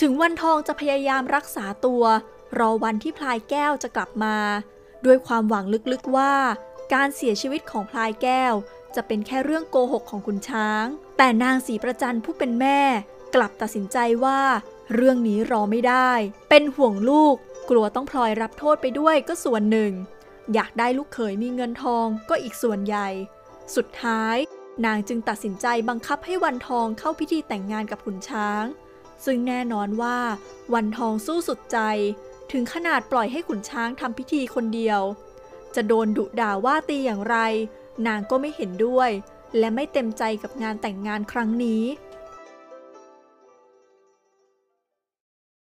[0.00, 2.02] ถึงวันทองจะพยายามรักษาตัว
[2.58, 4.36] รอวันที่พลายแก้วจะกลับมา
[5.04, 6.34] ด้วยความหวังลึกๆว่า
[6.94, 8.54] การเสียชีวิตของพลายแก้ว
[8.94, 10.86] จะเป็นแค่เรื่องโกหกของคุณช้าง
[11.16, 12.80] แต่นางศรีประจันผู้เป็นแม่
[13.34, 14.40] กลับตัดสินใจว่า
[14.94, 16.10] เรื่องนี้รอไม่ได้
[16.50, 17.34] เป็นห่วงลูก
[17.70, 19.92] กลัวต้องพลอยรับโทษไปด้วยก็ส่วนหนึ่ง
[20.54, 23.08] อยากได้ลูกเขยมีเงินทองก็อีกส่วนใหญ่
[23.76, 24.36] สุดท้าย
[24.84, 28.64] นางจึงตัดสินใจบังคับให้วันทองเข้าพิธีแต่งงานกับขุนช้าง
[29.24, 30.18] ซึ่งแน่นอนว่า
[30.74, 31.78] วันทองสู้สุดใจ
[32.52, 35.00] ถึงขนาดปล่อยให้ขุนช้างทำพิธีคนเดียว
[35.74, 37.36] จะโดนดุด่าว่าตีอย่างไร
[38.06, 39.10] นางก็ไม่เห็นด้วย
[39.58, 41.82] และไม่เต็มใจกับงานแต่งงานครั้งนี้